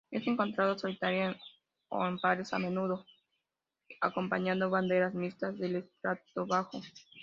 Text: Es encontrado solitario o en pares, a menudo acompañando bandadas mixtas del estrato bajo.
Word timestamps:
Es 0.09 0.25
encontrado 0.25 0.75
solitario 0.79 1.35
o 1.89 2.07
en 2.07 2.17
pares, 2.17 2.51
a 2.53 2.57
menudo 2.57 3.05
acompañando 4.01 4.67
bandadas 4.71 5.13
mixtas 5.13 5.59
del 5.59 5.75
estrato 5.75 6.47
bajo. 6.47 6.81